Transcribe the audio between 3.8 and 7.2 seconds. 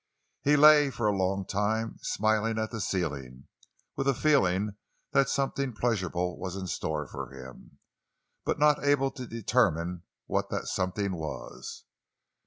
with a feeling that something pleasurable was in store